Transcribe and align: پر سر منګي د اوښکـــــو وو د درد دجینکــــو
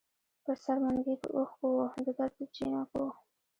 پر 0.43 0.55
سر 0.63 0.77
منګي 0.83 1.15
د 1.21 1.23
اوښکـــــو 1.35 1.67
وو 1.77 1.85
د 2.05 2.07
درد 2.17 2.33
دجینکــــو 2.37 3.05